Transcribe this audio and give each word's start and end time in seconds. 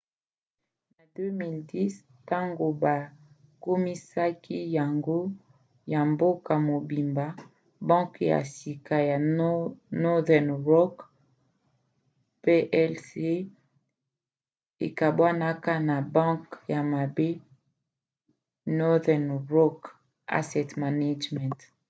na 0.95 1.03
2010 1.15 2.23
ntango 2.23 2.65
bakomisaki 2.83 4.57
yango 4.77 5.17
ya 5.93 6.01
mboka 6.11 6.53
mobimba 6.69 7.25
banke 7.89 8.21
ya 8.33 8.41
sika 8.55 8.95
ya 9.09 9.17
northern 10.03 10.49
rock 10.71 10.95
plc 12.43 13.05
ekabwanaka 14.87 15.71
na 15.89 15.95
'banke 16.11 16.55
ya 16.73 16.81
mabe' 16.93 17.41
northern 18.79 19.27
rock 19.53 19.77
asset 20.39 20.69
management 20.83 21.59